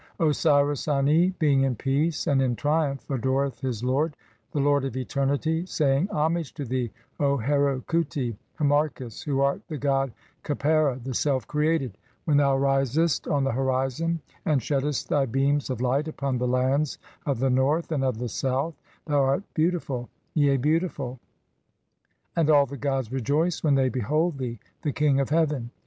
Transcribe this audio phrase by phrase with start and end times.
[0.19, 4.15] Osiris Ani, being in peace and in triumph, adoreth his lord,
[4.47, 6.89] (7) the lord of eternity, saying: "Homage to thee,
[7.19, 10.11] O Heru khuti "(Harmachis), who art the god
[10.43, 15.69] Khepera, the self created; when "thou risest on the (8) horizon and sheddest thy beams
[15.69, 16.97] of light "upon the lands
[17.27, 18.73] of the North and of the South,
[19.05, 21.19] thou art beauti "ful, yea beautiful,
[22.35, 25.69] and all the gods rejoice when thev behold "thee, (9) the King of heaven.